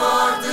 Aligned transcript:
for 0.00 0.40
the 0.40 0.49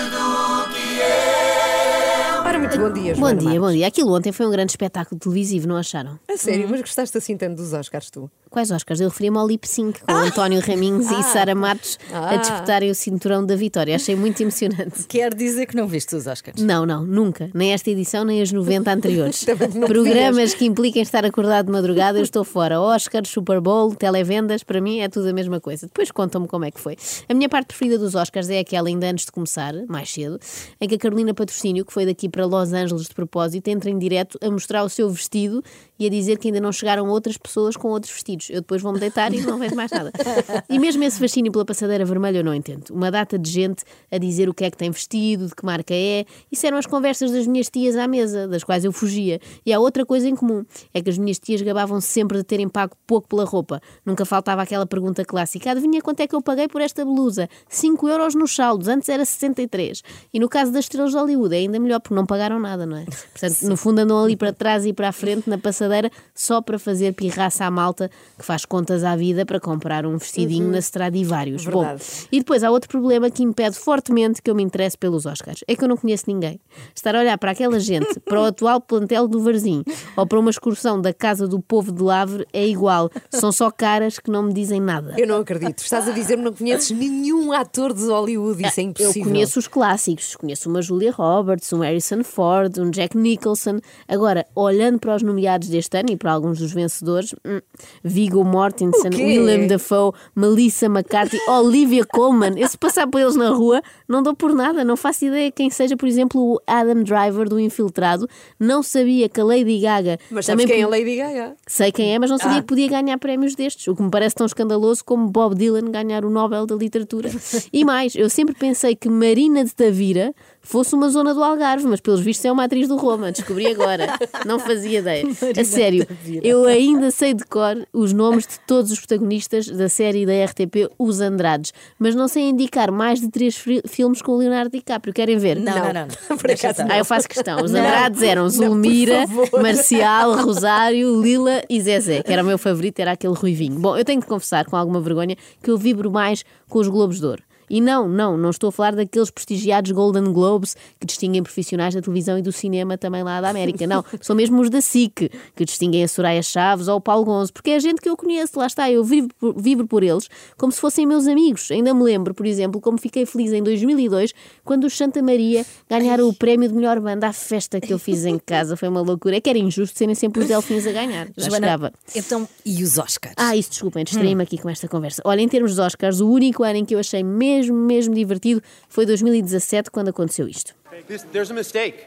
Bom 2.76 2.92
dia, 2.92 3.14
Bom 3.14 3.20
Joana 3.20 3.36
dia, 3.40 3.46
Marques. 3.50 3.62
bom 3.62 3.72
dia. 3.72 3.88
Aquilo 3.88 4.14
ontem 4.14 4.32
foi 4.32 4.46
um 4.46 4.52
grande 4.52 4.72
espetáculo 4.72 5.20
televisivo, 5.20 5.68
não 5.68 5.78
acharam? 5.78 6.20
A 6.30 6.36
sério, 6.38 6.68
mas 6.70 6.82
gostaste 6.82 7.18
assim 7.18 7.38
tanto 7.38 7.56
dos 7.56 7.72
Oscars, 7.72 8.10
tu? 8.10 8.30
Quais 8.50 8.72
Oscars? 8.72 9.00
Eu 9.02 9.10
referi-me 9.10 9.38
ao 9.38 9.48
Lip 9.48 9.68
Sync, 9.68 10.00
com 10.02 10.12
António 10.14 10.62
Raminhos 10.62 11.10
e 11.12 11.24
Sara 11.24 11.54
Matos 11.56 11.98
a 12.14 12.30
Ah. 12.32 12.38
disputarem 12.38 12.90
o 12.90 12.96
cinturão 12.96 13.46
da 13.46 13.56
vitória. 13.56 13.96
Achei 13.96 14.16
muito 14.16 14.42
emocionante. 14.42 15.04
Quer 15.08 15.34
dizer 15.34 15.66
que 15.66 15.76
não 15.76 15.88
viste 15.88 16.16
os 16.16 16.28
Oscars? 16.28 16.62
Não, 16.62 16.86
não, 16.86 17.06
nunca. 17.06 17.50
Nem 17.54 17.74
esta 17.74 17.90
edição, 17.90 18.24
nem 18.24 18.42
as 18.42 18.52
90 18.52 18.92
anteriores. 18.92 19.44
Também 19.46 19.70
não 19.70 19.88
Programas 19.88 20.54
que 20.54 20.66
impliquem 20.66 21.02
estar 21.02 21.26
acordado 21.26 21.68
de 21.68 21.72
madrugada, 21.72 22.18
eu 22.20 22.24
estou 22.24 22.44
fora. 22.44 22.80
Oscars, 22.82 23.30
Super 23.30 23.60
Bowl, 23.62 23.94
televendas, 23.96 24.64
para 24.64 24.80
mim 24.82 25.00
é 25.00 25.10
tudo 25.10 25.28
a 25.30 25.34
mesma 25.34 25.60
coisa. 25.60 25.88
Depois 25.88 26.10
contam-me 26.12 26.48
como 26.48 26.66
é 26.66 26.72
que 26.72 26.80
foi. 26.80 26.96
A 27.30 27.34
minha 27.34 27.50
parte 27.50 27.68
preferida 27.68 27.98
dos 27.98 28.16
Oscars 28.16 28.50
é 28.50 28.60
aquela 28.60 28.88
ainda 28.88 29.08
antes 29.10 29.26
de 29.26 29.32
começar, 29.32 29.74
mais 29.88 30.12
cedo, 30.12 30.40
em 30.80 30.88
que 30.88 30.96
a 30.96 30.98
Carolina 30.98 31.34
Patrocínio, 31.34 31.86
que 31.86 31.92
foi 31.94 32.06
daqui 32.06 32.30
para 32.30 32.46
Los 32.60 32.74
Angeles 32.74 33.08
de 33.08 33.14
propósito, 33.14 33.68
entra 33.68 33.90
em 33.90 33.98
direto 33.98 34.38
a 34.42 34.50
mostrar 34.50 34.84
o 34.84 34.90
seu 34.90 35.10
vestido 35.10 35.64
e 36.00 36.06
a 36.06 36.10
dizer 36.10 36.38
que 36.38 36.48
ainda 36.48 36.60
não 36.60 36.72
chegaram 36.72 37.08
outras 37.08 37.38
pessoas 37.38 37.76
com 37.76 37.90
outros 37.90 38.12
vestidos. 38.12 38.50
Eu 38.50 38.62
depois 38.62 38.82
vou-me 38.82 39.00
deitar 39.00 39.34
e 39.34 39.42
não 39.42 39.58
vejo 39.58 39.76
mais 39.76 39.92
nada. 39.92 40.12
E 40.70 40.80
mesmo 40.80 41.04
esse 41.04 41.20
fascínio 41.20 41.52
pela 41.52 41.66
passadeira 41.66 42.04
vermelha 42.04 42.40
eu 42.40 42.44
não 42.44 42.54
entendo. 42.54 42.90
Uma 42.92 43.10
data 43.10 43.38
de 43.38 43.50
gente 43.50 43.84
a 44.12 44.18
dizer 44.18 44.50
o 44.50 44.54
que 44.54 44.66
é 44.66 44.72
que 44.72 44.78
tem 44.78 44.92
vestido, 44.92 45.48
de 45.48 45.56
que 45.56 45.66
marca 45.66 45.94
é. 45.94 46.26
Isso 46.52 46.66
eram 46.66 46.78
as 46.78 46.86
conversas 46.86 47.32
das 47.32 47.48
minhas 47.48 47.70
tias 47.70 47.96
à 47.96 48.08
mesa, 48.08 48.48
das 48.48 48.64
quais 48.64 48.84
eu 48.84 48.92
fugia. 48.92 49.40
E 49.66 49.74
há 49.74 49.80
outra 49.80 50.06
coisa 50.06 50.28
em 50.28 50.36
comum, 50.36 50.66
é 50.94 51.02
que 51.02 51.10
as 51.10 51.18
minhas 51.18 51.40
tias 51.40 51.62
gabavam-se 51.62 52.08
sempre 52.08 52.38
de 52.38 52.44
terem 52.44 52.68
pago 52.68 52.96
pouco 53.06 53.28
pela 53.28 53.46
roupa. 53.46 53.82
Nunca 54.06 54.26
faltava 54.26 54.62
aquela 54.62 54.86
pergunta 54.86 55.24
clássica, 55.24 55.72
adivinha 55.72 56.02
quanto 56.02 56.20
é 56.22 56.28
que 56.28 56.36
eu 56.36 56.42
paguei 56.42 56.68
por 56.68 56.82
esta 56.82 57.04
blusa? 57.04 57.50
5 57.70 58.08
euros 58.08 58.36
nos 58.36 58.56
saldos, 58.56 58.88
antes 58.88 59.10
era 59.10 59.26
63. 59.26 60.02
E 60.34 60.40
no 60.40 60.48
caso 60.48 60.72
das 60.72 60.86
estrelas 60.86 61.12
de 61.12 61.18
Hollywood 61.18 61.56
é 61.56 61.60
ainda 61.60 61.80
melhor, 61.80 62.00
porque 62.00 62.16
não 62.16 62.26
pagaram 62.26 62.47
nada, 62.60 62.86
não 62.86 62.98
é? 62.98 63.06
Portanto, 63.06 63.62
no 63.64 63.76
fundo 63.78 64.00
andam 64.00 64.24
ali 64.24 64.36
para 64.36 64.54
trás 64.54 64.86
e 64.86 64.94
para 64.94 65.10
a 65.10 65.12
frente 65.12 65.50
na 65.50 65.58
passadeira 65.58 66.10
só 66.34 66.62
para 66.62 66.80
fazer 66.80 67.14
pirraça 67.14 67.66
à 67.66 67.72
malta 67.72 68.10
que 68.38 68.46
faz 68.46 68.66
contas 68.66 69.04
à 69.04 69.16
vida 69.16 69.46
para 69.46 69.60
comprar 69.60 70.06
um 70.06 70.18
vestidinho 70.18 70.70
na 70.70 70.80
Stradivarius. 70.80 71.66
Bom, 71.66 71.82
Verdade. 71.82 72.04
e 72.32 72.40
depois 72.40 72.64
há 72.64 72.72
outro 72.72 72.90
problema 72.90 73.30
que 73.30 73.44
impede 73.44 73.76
fortemente 73.78 74.42
que 74.42 74.50
eu 74.50 74.56
me 74.56 74.64
interesse 74.64 74.98
pelos 74.98 75.26
Oscars. 75.26 75.64
É 75.68 75.76
que 75.76 75.84
eu 75.84 75.88
não 75.88 75.98
conheço 75.98 76.26
ninguém. 76.28 76.60
Estar 76.96 77.16
a 77.16 77.20
olhar 77.20 77.38
para 77.38 77.52
aquela 77.52 77.80
gente, 77.80 78.20
para 78.26 78.42
o 78.42 78.46
atual 78.46 78.80
plantel 78.82 79.28
do 79.28 79.42
Varzim 79.42 79.84
ou 80.16 80.26
para 80.26 80.40
uma 80.40 80.50
excursão 80.50 81.00
da 81.02 81.14
Casa 81.14 81.48
do 81.48 81.60
Povo 81.60 81.92
de 81.92 82.02
Lavre 82.02 82.46
é 82.54 82.66
igual. 82.68 83.10
São 83.30 83.52
só 83.52 83.70
caras 83.72 84.20
que 84.20 84.30
não 84.32 84.44
me 84.44 84.54
dizem 84.54 84.80
nada. 84.80 85.14
Eu 85.18 85.28
não 85.28 85.42
acredito. 85.42 85.80
Estás 85.80 86.08
a 86.08 86.12
dizer-me 86.12 86.44
que 86.44 86.50
não 86.50 86.54
conheces 86.54 86.92
nenhum 86.92 87.52
ator 87.52 87.94
de 87.94 88.04
Hollywood. 88.06 88.66
Isso 88.66 88.80
é 88.80 88.84
Eu 88.84 88.88
impossível. 88.90 89.24
conheço 89.32 89.60
os 89.60 89.68
clássicos, 89.68 90.36
conheço 90.36 90.70
uma 90.70 90.82
Julia 90.82 91.12
Roberts, 91.12 91.72
um 91.74 91.80
Harrison 91.80 92.24
Ford, 92.24 92.37
um 92.42 92.92
Jack 92.92 93.18
Nicholson. 93.18 93.80
Agora, 94.08 94.46
olhando 94.56 95.00
para 95.00 95.16
os 95.16 95.24
nomeados 95.24 95.68
deste 95.70 95.98
ano 95.98 96.12
e 96.12 96.16
para 96.18 96.32
alguns 96.32 96.60
dos 96.60 96.72
vencedores, 96.72 97.34
hum, 97.46 97.60
Viggo 98.04 98.44
Mortensen? 98.44 99.12
Willem 99.14 99.68
Dafoe, 99.68 100.12
Melissa 100.36 100.86
McCarthy, 100.86 101.40
Olivia 101.50 102.06
Colman. 102.06 102.58
Eu 102.58 102.68
se 102.68 102.78
passar 102.78 103.08
por 103.08 103.20
eles 103.20 103.36
na 103.36 103.50
rua, 103.50 103.82
não 104.08 104.22
dou 104.22 104.36
por 104.36 104.54
nada, 104.54 104.84
não 104.84 104.96
faço 104.96 105.26
ideia 105.26 105.52
quem 105.52 105.70
seja, 105.70 105.98
por 105.98 106.08
exemplo, 106.08 106.42
o 106.42 106.60
Adam 106.68 107.04
Driver 107.04 107.50
do 107.50 107.60
Infiltrado. 107.60 108.28
Não 108.60 108.84
sabia 108.84 109.28
que 109.28 109.42
a 109.42 109.44
Lady 109.46 109.80
Gaga 109.80 110.20
Mas 110.30 110.46
também 110.46 110.68
quem 110.68 110.82
é 110.82 110.84
a 110.84 110.88
Lady 110.88 111.16
Gaga? 111.16 111.56
Sei 111.66 111.92
quem 111.92 112.14
é, 112.14 112.20
mas 112.20 112.30
não 112.30 112.38
sabia 112.38 112.58
Ah. 112.58 112.62
que 112.62 112.68
podia 112.68 112.88
ganhar 112.88 113.18
prémios 113.18 113.56
destes, 113.56 113.88
o 113.88 113.96
que 113.96 114.04
me 114.04 114.10
parece 114.12 114.36
tão 114.36 114.46
escandaloso 114.46 115.04
como 115.04 115.28
Bob 115.30 115.56
Dylan 115.56 115.92
ganhar 115.92 116.24
o 116.26 116.30
Nobel 116.30 116.66
da 116.66 116.76
Literatura. 116.76 117.30
E 117.74 117.84
mais, 117.86 118.16
eu 118.16 118.30
sempre 118.30 118.56
pensei 118.56 118.96
que 118.96 119.10
Marina 119.10 119.64
de 119.64 119.74
Tavira 119.76 120.34
fosse 120.62 120.96
uma 120.96 121.10
zona 121.10 121.34
do 121.34 121.44
Algarve, 121.44 121.86
mas 121.88 122.00
pelos 122.02 122.22
vistos 122.28 122.46
é 122.46 122.52
uma 122.52 122.66
atriz 122.66 122.88
do 122.88 122.98
Roma, 122.98 123.32
descobri 123.32 123.68
agora. 123.68 124.18
Não 124.46 124.60
fazia 124.60 125.00
ideia. 125.00 125.24
A 125.60 125.64
sério, 125.64 126.06
eu 126.44 126.66
ainda 126.66 127.10
sei 127.10 127.34
de 127.34 127.44
cor 127.46 127.88
os 127.94 128.12
nomes 128.14 128.46
de 128.46 128.60
todos 128.68 128.92
os 128.92 129.00
protagonistas 129.00 129.68
da 129.68 129.88
série 129.90 130.26
da 130.26 130.34
RTP 130.46 130.90
Os 131.00 131.22
Andrades, 131.22 131.74
mas 131.98 132.14
não 132.14 132.28
sei 132.28 132.44
indicar 132.50 132.92
mais 132.92 133.22
de 133.22 133.30
três 133.30 133.56
fi- 133.56 133.82
filmes 133.88 134.22
com 134.22 134.34
o 134.34 134.38
Leonardo 134.38 134.70
DiCaprio. 134.72 135.14
Querem 135.14 135.38
ver? 135.38 135.58
Não, 135.60 135.74
não, 135.74 135.94
não. 135.94 136.08
não. 136.30 136.38
Por 136.38 136.52
acaso 136.52 136.82
estar. 136.82 136.92
Ah, 136.92 136.98
eu 136.98 137.06
faço 137.06 137.28
questão. 137.30 137.64
Os 137.64 137.72
Não. 137.72 137.80
Andrades 137.80 138.22
eram 138.22 138.44
Não, 138.44 138.50
por 138.52 138.56
Zulmira. 138.66 139.26
Marcial, 139.62 140.34
Rosário, 140.44 141.22
Lila 141.22 141.62
e 141.70 141.80
Zezé, 141.82 142.22
que 142.24 142.32
era 142.34 142.44
o 142.44 142.46
meu 142.46 142.58
favorito, 142.58 143.00
era 143.00 143.12
aquele 143.14 143.34
ruivinho. 143.34 143.80
Bom, 143.80 143.98
eu 143.98 144.04
tenho 144.04 144.20
de 144.20 144.28
confessar 144.28 144.66
com 144.66 144.76
alguma 144.76 145.00
vergonha 145.00 145.36
que 145.64 145.70
eu 145.72 145.78
vibro 145.78 146.12
mais 146.12 146.44
com 146.70 146.80
os 146.80 146.88
Globos 146.88 147.20
de 147.20 147.26
Ouro. 147.26 147.44
E 147.70 147.82
não, 147.82 148.08
não, 148.08 148.38
não 148.38 148.50
estou 148.50 148.70
a 148.70 148.72
falar 148.72 148.96
daqueles 148.96 149.30
prestigiados 149.30 149.92
Golden 149.92 150.32
Globes 150.32 150.76
que 151.00 151.06
distinguem 151.06 151.44
profissionais 151.44 151.94
da 151.94 152.02
televisão 152.02 152.38
e 152.38 152.42
do 152.42 152.52
cinema 152.52 152.98
também 152.98 153.24
lá 153.24 153.42
da 153.42 153.50
América. 153.50 153.86
Não, 153.88 154.04
são 154.22 154.36
mesmo 154.36 154.62
os 154.62 154.70
da 154.70 154.82
SIC, 154.82 155.30
que 155.56 155.66
distinguem 155.66 156.04
a 156.04 156.08
Soraya 156.08 156.42
Chaves 156.42 156.88
ou 156.88 156.98
o 156.98 157.02
Paulo 157.02 157.26
Gonzo, 157.26 157.54
porque 157.54 157.72
é 157.72 157.80
gente 157.80 158.02
que 158.02 158.10
eu 158.10 158.16
conheço, 158.16 158.60
lá 158.60 158.68
está, 158.68 158.90
eu 158.90 159.04
vibro 159.04 159.36
por, 159.40 159.62
vibro 159.62 159.88
por 159.88 160.04
eles 160.04 160.30
como 160.58 160.72
se 160.72 160.80
fossem 160.80 161.06
meus 161.06 161.28
amigos. 161.28 161.70
Ainda 161.72 161.94
me 161.94 162.04
lembro, 162.04 162.34
por 162.34 162.46
exemplo, 162.46 162.80
como 162.80 162.98
fiquei 162.98 163.26
feliz 163.26 163.52
em 163.52 163.64
2002 163.64 164.34
quando 164.64 164.86
os 164.86 164.98
Santa 164.98 165.22
Maria 165.22 165.66
ganharam 165.90 166.28
o 166.28 166.34
prémio 166.34 166.68
de 166.68 166.76
melhor 166.76 167.00
banda. 167.00 167.28
A 167.28 167.34
festa 167.34 167.80
que 167.80 167.94
eu 167.94 168.00
fiz 168.00 168.26
em 168.26 168.38
casa 168.38 168.76
foi 168.76 168.88
uma 168.88 169.02
loucura. 169.02 169.38
É 169.38 169.42
que 169.42 169.50
era 169.50 169.60
injusto 169.60 169.98
serem 169.98 170.16
sempre 170.16 170.42
os 170.42 170.48
Delfins 170.48 170.86
a 170.88 170.92
ganhar. 170.92 171.28
Já 171.38 171.50
Joana, 171.50 171.68
chegava. 171.68 171.94
então, 172.16 172.48
e 172.66 172.84
os 172.84 172.98
Oscars? 172.98 173.36
Ah, 173.38 173.56
isso 173.56 173.70
desculpem, 173.70 174.04
distraí-me 174.04 174.44
aqui 174.44 174.58
com 174.58 174.70
esta 174.70 174.88
conversa. 174.88 175.22
Olha, 175.26 175.42
em 175.42 175.48
termos 175.48 175.76
de 175.76 175.82
Oscars, 175.82 176.20
o 176.20 176.30
único 176.30 176.64
ano 176.64 176.78
em 176.78 176.86
que 176.86 176.96
eu 176.96 177.00
achei 177.00 177.24
mesmo, 177.24 177.57
mesmo 177.66 178.14
divertido 178.14 178.62
foi 178.88 179.06
2017, 179.06 179.90
quando 179.90 180.10
aconteceu 180.10 180.48
isto. 180.48 180.76
This, 181.08 181.24
there's 181.32 181.52
a 181.52 181.54
mistake. 181.54 182.06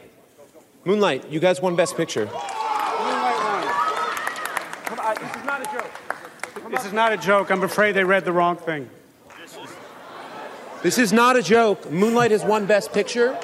Moonlight, 0.85 1.25
you 1.29 1.39
guys 1.39 1.61
won 1.61 1.75
Best 1.75 1.95
Picture. 1.95 2.27
This 5.19 5.35
is 5.35 5.43
not 5.45 5.61
a 5.61 5.65
joke. 5.65 5.91
This 6.71 6.85
is 6.85 6.93
not 6.93 7.11
a 7.11 7.17
joke. 7.17 7.51
I'm 7.51 7.63
afraid 7.63 7.93
they 7.93 8.03
read 8.03 8.23
the 8.25 8.31
wrong 8.31 8.55
thing. 8.55 8.89
This 10.83 10.97
is 10.97 11.13
not 11.13 11.35
a 11.35 11.43
joke. 11.43 11.91
Moonlight 11.91 12.31
has 12.31 12.43
won 12.43 12.65
Best 12.65 12.91
Picture. 12.91 13.37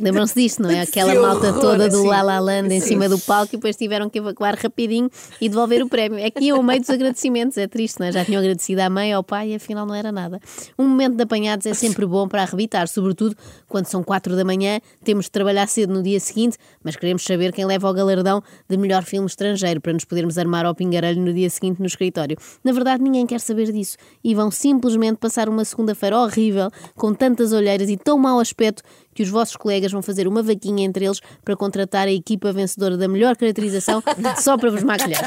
Lembram-se 0.00 0.34
disto, 0.34 0.62
não 0.62 0.70
é? 0.70 0.80
Aquela 0.88 1.12
Que 1.12 1.18
malta 1.18 1.48
horror, 1.48 1.60
toda 1.60 1.88
do 1.88 2.02
sim. 2.02 2.08
La 2.08 2.22
La 2.22 2.38
Land 2.38 2.74
em 2.74 2.80
Sim. 2.80 2.88
cima 2.88 3.08
do 3.08 3.18
palco 3.18 3.54
e 3.54 3.56
depois 3.56 3.76
tiveram 3.76 4.08
que 4.08 4.18
evacuar 4.18 4.56
rapidinho 4.56 5.10
e 5.40 5.48
devolver 5.48 5.82
o 5.82 5.88
prémio. 5.88 6.18
É 6.18 6.30
que 6.30 6.44
iam 6.44 6.58
ao 6.58 6.62
meio 6.62 6.80
dos 6.80 6.90
agradecimentos, 6.90 7.56
é 7.58 7.66
triste, 7.66 8.00
não 8.00 8.06
é? 8.06 8.12
Já 8.12 8.24
tinham 8.24 8.40
agradecido 8.40 8.80
à 8.80 8.90
mãe, 8.90 9.12
ao 9.12 9.22
pai 9.24 9.50
e 9.50 9.54
afinal 9.54 9.86
não 9.86 9.94
era 9.94 10.12
nada. 10.12 10.40
Um 10.78 10.86
momento 10.86 11.16
de 11.16 11.22
apanhados 11.22 11.66
é 11.66 11.74
sempre 11.74 12.06
bom 12.06 12.28
para 12.28 12.42
arrebitar, 12.42 12.88
sobretudo 12.88 13.36
quando 13.68 13.86
são 13.86 14.02
quatro 14.02 14.36
da 14.36 14.44
manhã, 14.44 14.80
temos 15.04 15.26
de 15.26 15.30
trabalhar 15.30 15.66
cedo 15.68 15.92
no 15.92 16.02
dia 16.02 16.20
seguinte, 16.20 16.56
mas 16.82 16.96
queremos 16.96 17.22
saber 17.22 17.52
quem 17.52 17.64
leva 17.64 17.88
o 17.88 17.92
galardão 17.92 18.42
de 18.68 18.76
melhor 18.76 19.02
filme 19.04 19.26
estrangeiro 19.26 19.80
para 19.80 19.92
nos 19.92 20.04
podermos 20.04 20.38
armar 20.38 20.64
ao 20.64 20.74
pingarelho 20.74 21.20
no 21.20 21.32
dia 21.32 21.50
seguinte 21.50 21.80
no 21.80 21.86
escritório. 21.86 22.36
Na 22.64 22.72
verdade, 22.72 23.02
ninguém 23.02 23.26
quer 23.26 23.40
saber 23.40 23.72
disso 23.72 23.96
e 24.22 24.34
vão 24.34 24.50
simplesmente 24.50 25.16
passar 25.16 25.48
uma 25.48 25.64
segunda-feira 25.64 26.18
horrível, 26.18 26.70
com 26.94 27.12
tantas 27.12 27.52
olheiras 27.52 27.88
e 27.88 27.96
tão 27.96 28.18
mau 28.18 28.38
aspecto 28.40 28.82
que 29.18 29.22
os 29.24 29.30
vossos 29.30 29.56
colegas 29.56 29.90
vão 29.90 30.00
fazer 30.00 30.28
uma 30.28 30.44
vaquinha 30.44 30.86
entre 30.86 31.04
eles 31.04 31.20
para 31.44 31.56
contratar 31.56 32.06
a 32.06 32.12
equipa 32.12 32.52
vencedora 32.52 32.96
da 32.96 33.08
melhor 33.08 33.36
caracterização 33.36 34.00
só 34.40 34.56
para 34.56 34.70
vos 34.70 34.84
maquilhar. 34.84 35.26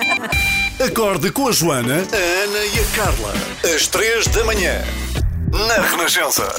Acorde 0.79 1.29
com 1.29 1.49
a 1.49 1.51
Joana, 1.51 1.95
a 1.95 2.43
Ana 2.45 2.65
e 2.73 2.79
a 2.79 2.95
Carla. 2.95 3.33
Às 3.75 3.87
três 3.87 4.27
da 4.27 4.45
manhã. 4.45 4.81
Na 5.51 5.81
Renascença. 5.81 6.53